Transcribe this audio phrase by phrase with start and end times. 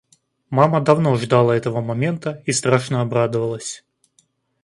[0.49, 3.83] Мама давно ждала этого момента и страшно обрадовалась.